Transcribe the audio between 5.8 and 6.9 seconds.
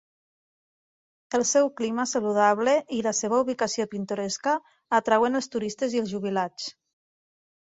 i els jubilats.